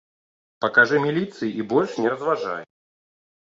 [0.65, 2.63] Пакажы міліцыі і больш не разважай.